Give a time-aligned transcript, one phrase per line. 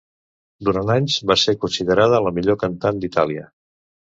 [0.69, 3.47] Durant anys va ser considerada la millor cantant d'Itàlia.